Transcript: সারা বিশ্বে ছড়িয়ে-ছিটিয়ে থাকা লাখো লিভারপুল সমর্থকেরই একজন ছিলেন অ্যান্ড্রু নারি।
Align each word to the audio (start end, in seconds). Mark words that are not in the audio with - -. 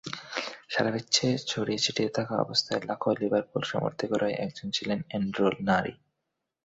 সারা 0.69 0.89
বিশ্বে 0.91 1.27
ছড়িয়ে-ছিটিয়ে 1.47 2.09
থাকা 2.09 2.35
লাখো 2.89 3.09
লিভারপুল 3.19 3.61
সমর্থকেরই 3.63 4.35
একজন 4.45 4.67
ছিলেন 4.71 4.99
অ্যান্ড্রু 5.07 5.45
নারি। 5.69 5.93